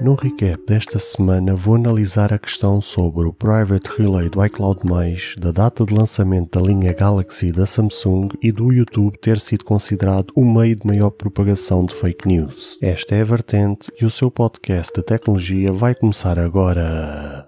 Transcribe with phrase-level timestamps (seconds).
[0.00, 4.78] No recap desta semana vou analisar a questão sobre o Private Relay do iCloud+,
[5.36, 10.32] da data de lançamento da linha Galaxy da Samsung e do YouTube ter sido considerado
[10.36, 12.78] o meio de maior propagação de fake news.
[12.80, 17.47] Esta é a vertente e o seu podcast de tecnologia vai começar agora.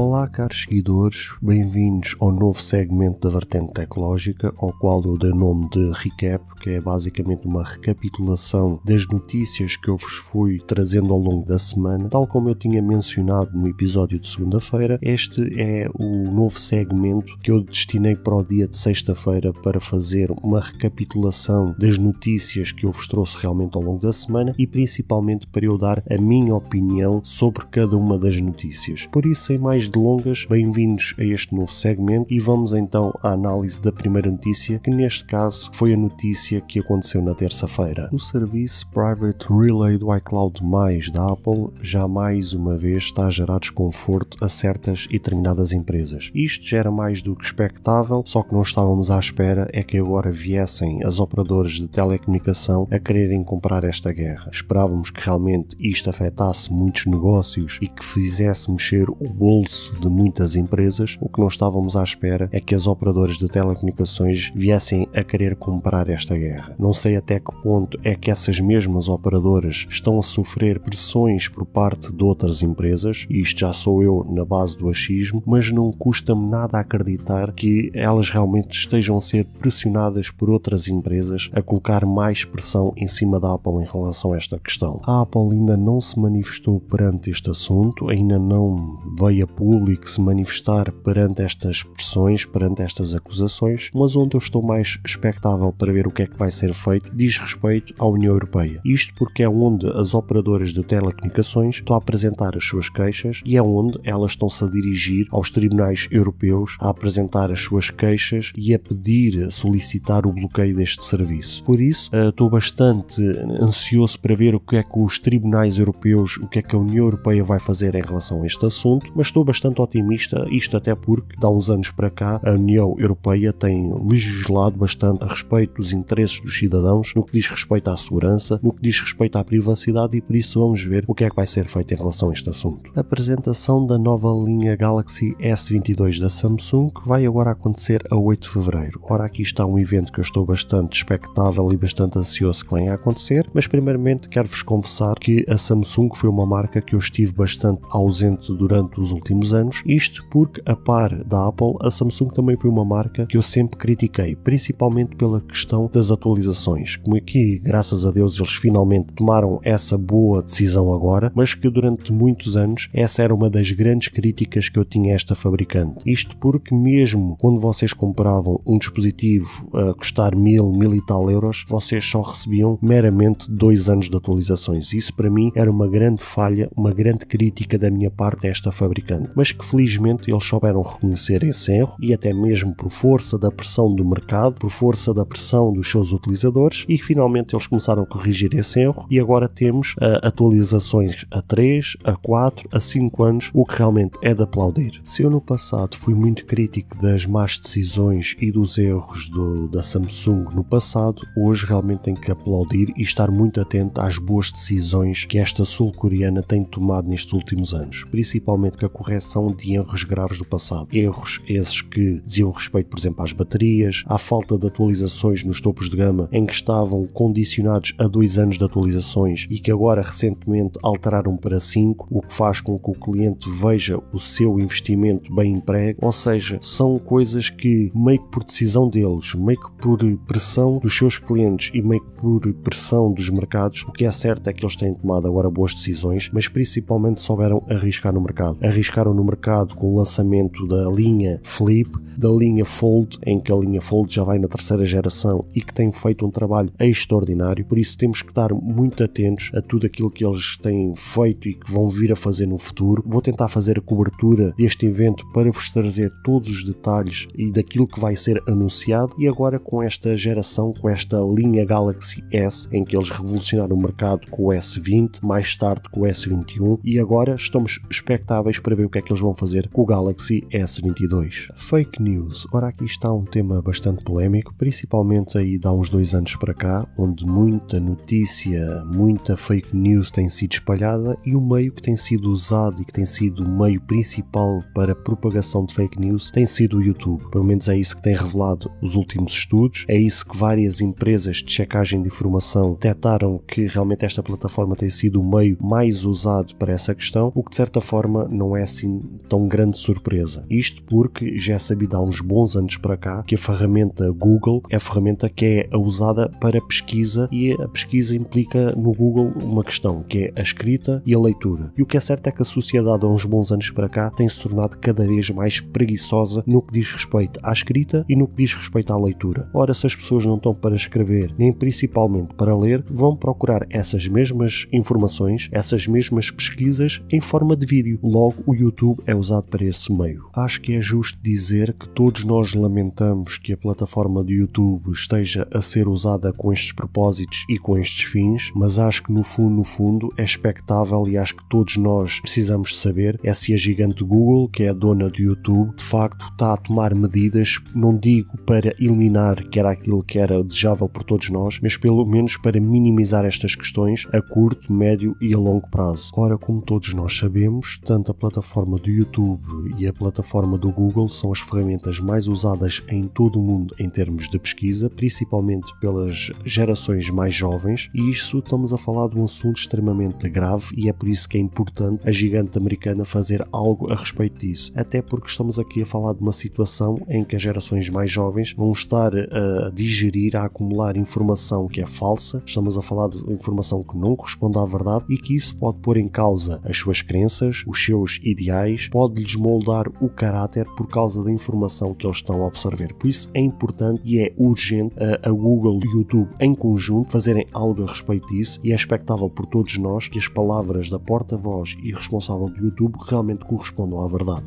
[0.00, 5.68] Olá, caros seguidores, bem-vindos ao novo segmento da vertente tecnológica, ao qual eu dei nome
[5.70, 11.18] de Recap, que é basicamente uma recapitulação das notícias que eu vos fui trazendo ao
[11.18, 12.08] longo da semana.
[12.10, 17.50] Tal como eu tinha mencionado no episódio de segunda-feira, este é o novo segmento que
[17.50, 22.92] eu destinei para o dia de sexta-feira para fazer uma recapitulação das notícias que eu
[22.92, 27.20] vos trouxe realmente ao longo da semana e principalmente para eu dar a minha opinião
[27.24, 29.04] sobre cada uma das notícias.
[29.06, 33.80] Por isso, sem mais delongas, bem-vindos a este novo segmento e vamos então à análise
[33.80, 38.08] da primeira notícia, que neste caso foi a notícia que aconteceu na terça-feira.
[38.12, 43.30] O serviço Private Relay do iCloud Mais da Apple já mais uma vez está a
[43.30, 46.30] gerar desconforto a certas e determinadas empresas.
[46.34, 49.98] Isto já era mais do que expectável, só que não estávamos à espera é que
[49.98, 54.50] agora viessem as operadoras de telecomunicação a quererem comprar esta guerra.
[54.52, 59.28] Esperávamos que realmente isto afetasse muitos negócios e que fizesse mexer o
[59.68, 63.46] bolso de muitas empresas, o que não estávamos à espera é que as operadoras de
[63.48, 66.74] telecomunicações viessem a querer comprar esta guerra.
[66.78, 71.66] Não sei até que ponto é que essas mesmas operadoras estão a sofrer pressões por
[71.66, 75.92] parte de outras empresas, e isto já sou eu na base do achismo, mas não
[75.92, 82.06] custa-me nada acreditar que elas realmente estejam a ser pressionadas por outras empresas a colocar
[82.06, 85.00] mais pressão em cima da Apple em relação a esta questão.
[85.04, 90.20] A Apple ainda não se manifestou perante este assunto, ainda não veio a público se
[90.20, 96.06] manifestar perante estas pressões, perante estas acusações, mas onde eu estou mais expectável para ver
[96.06, 98.80] o que é que vai ser feito diz respeito à União Europeia.
[98.84, 103.56] Isto porque é onde as operadoras de telecomunicações estão a apresentar as suas queixas e
[103.56, 108.72] é onde elas estão-se a dirigir aos tribunais europeus a apresentar as suas queixas e
[108.72, 111.64] a pedir, a solicitar o bloqueio deste serviço.
[111.64, 113.20] Por isso, eh, estou bastante
[113.60, 116.78] ansioso para ver o que é que os tribunais europeus, o que é que a
[116.78, 120.94] União Europeia vai fazer em relação a este assunto, mas estou bastante otimista, isto até
[120.94, 125.90] porque, há uns anos para cá, a União Europeia tem legislado bastante a respeito dos
[125.90, 130.18] interesses dos cidadãos, no que diz respeito à segurança, no que diz respeito à privacidade
[130.18, 132.32] e por isso vamos ver o que é que vai ser feito em relação a
[132.34, 132.90] este assunto.
[132.94, 138.42] A apresentação da nova linha Galaxy S22 da Samsung que vai agora acontecer a 8
[138.42, 139.00] de fevereiro.
[139.04, 142.92] Ora, aqui está um evento que eu estou bastante expectável e bastante ansioso que venha
[142.92, 147.32] a acontecer, mas primeiramente quero-vos confessar que a Samsung foi uma marca que eu estive
[147.32, 152.28] bastante ausente durante os últimos últimos anos, isto porque, a par da Apple, a Samsung
[152.28, 156.96] também foi uma marca que eu sempre critiquei, principalmente pela questão das atualizações.
[156.96, 162.12] Como aqui, graças a Deus, eles finalmente tomaram essa boa decisão agora, mas que durante
[162.12, 166.02] muitos anos essa era uma das grandes críticas que eu tinha a esta fabricante.
[166.04, 171.64] Isto porque, mesmo quando vocês compravam um dispositivo a custar mil, mil e tal euros,
[171.68, 174.92] vocês só recebiam meramente dois anos de atualizações.
[174.92, 178.72] Isso para mim era uma grande falha, uma grande crítica da minha parte a esta
[178.72, 183.50] fabricante mas que felizmente eles souberam reconhecer esse erro e até mesmo por força da
[183.50, 188.06] pressão do mercado, por força da pressão dos seus utilizadores e finalmente eles começaram a
[188.06, 193.50] corrigir esse erro e agora temos uh, atualizações a 3, a 4, a 5 anos,
[193.52, 195.00] o que realmente é de aplaudir.
[195.02, 199.82] Se eu no passado fui muito crítico das más decisões e dos erros do, da
[199.82, 205.24] Samsung no passado, hoje realmente tenho que aplaudir e estar muito atento às boas decisões
[205.24, 210.04] que esta sul-coreana tem tomado nestes últimos anos, principalmente com a correção correção de erros
[210.04, 210.88] graves do passado.
[210.92, 215.90] Erros esses que diziam respeito, por exemplo, às baterias, à falta de atualizações nos topos
[215.90, 220.78] de gama em que estavam condicionados a dois anos de atualizações e que agora recentemente
[220.82, 225.54] alteraram para cinco, o que faz com que o cliente veja o seu investimento bem
[225.54, 225.98] emprego.
[226.02, 230.96] Ou seja, são coisas que, meio que por decisão deles, meio que por pressão dos
[230.96, 234.64] seus clientes e meio que por pressão dos mercados, o que é certo é que
[234.64, 238.58] eles têm tomado agora boas decisões, mas principalmente souberam arriscar no mercado.
[238.62, 243.52] Arriscar entraram no mercado com o lançamento da linha Flip, da linha Fold, em que
[243.52, 247.64] a linha Fold já vai na terceira geração e que tem feito um trabalho extraordinário,
[247.64, 251.54] por isso temos que estar muito atentos a tudo aquilo que eles têm feito e
[251.54, 253.02] que vão vir a fazer no futuro.
[253.06, 257.86] Vou tentar fazer a cobertura deste evento para vos trazer todos os detalhes e daquilo
[257.86, 259.14] que vai ser anunciado.
[259.18, 263.80] E agora com esta geração, com esta linha Galaxy S, em que eles revolucionaram o
[263.80, 268.86] mercado com o S20, mais tarde com o S21 e agora estamos expectáveis para ver
[268.86, 271.50] o que é que eles vão fazer com o Galaxy S22.
[271.54, 272.46] Fake news.
[272.52, 276.86] Ora, aqui está um tema bastante polémico, principalmente aí há uns dois anos para cá,
[276.98, 282.30] onde muita notícia, muita fake news tem sido espalhada e o meio que tem sido
[282.30, 286.78] usado e que tem sido o meio principal para propagação de fake news tem sido
[286.78, 287.30] o YouTube.
[287.30, 291.36] Pelo menos é isso que tem revelado os últimos estudos, é isso que várias empresas
[291.36, 296.54] de checagem de informação detectaram que realmente esta plataforma tem sido o meio mais usado
[296.56, 298.87] para essa questão, o que de certa forma não é assim
[299.28, 300.44] tão grande surpresa.
[300.50, 304.62] Isto porque já é sabido há uns bons anos para cá que a ferramenta Google
[304.70, 309.64] é a ferramenta que é usada para pesquisa e a pesquisa implica no Google uma
[309.64, 311.72] questão que é a escrita e a leitura.
[311.76, 314.10] E o que é certo é que a sociedade há uns bons anos para cá
[314.10, 318.26] tem se tornado cada vez mais preguiçosa no que diz respeito à escrita e no
[318.26, 319.48] que diz respeito à leitura.
[319.52, 324.08] Ora, se as pessoas não estão para escrever, nem principalmente para ler, vão procurar essas
[324.08, 327.98] mesmas informações, essas mesmas pesquisas em forma de vídeo.
[328.02, 330.28] Logo, o YouTube é usado para esse meio.
[330.34, 335.48] Acho que é justo dizer que todos nós lamentamos que a plataforma do YouTube esteja
[335.52, 339.56] a ser usada com estes propósitos e com estes fins, mas acho que no fundo,
[339.56, 344.04] no fundo, é expectável e acho que todos nós precisamos saber é se a gigante
[344.04, 348.36] Google, que é a dona do YouTube, de facto está a tomar medidas, não digo
[348.38, 352.60] para eliminar que era aquilo que era desejável por todos nós, mas pelo menos para
[352.60, 356.10] minimizar estas questões a curto, médio e a longo prazo.
[356.14, 361.08] Ora, como todos nós sabemos, tanto a plataforma do YouTube e a plataforma do Google
[361.08, 366.30] são as ferramentas mais usadas em todo o mundo em termos de pesquisa, principalmente pelas
[366.44, 370.92] gerações mais jovens, e isso estamos a falar de um assunto extremamente grave e é
[370.92, 374.72] por isso que é importante a gigante americana fazer algo a respeito disso.
[374.74, 378.52] Até porque estamos aqui a falar de uma situação em que as gerações mais jovens
[378.52, 383.82] vão estar a digerir, a acumular informação que é falsa, estamos a falar de informação
[383.82, 387.64] que não corresponde à verdade e que isso pode pôr em causa as suas crenças,
[387.66, 388.47] os seus ideais,
[388.90, 392.94] pode-lhes moldar o caráter por causa da informação que eles estão a absorver.
[392.94, 397.12] Por isso é importante e é urgente a, a Google e o YouTube em conjunto
[397.12, 400.98] fazerem algo a respeito disso e é expectável por todos nós que as palavras da
[400.98, 404.46] porta-voz e responsável do YouTube realmente correspondam à verdade.